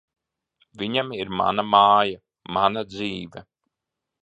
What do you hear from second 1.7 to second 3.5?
māja, mana dzīve.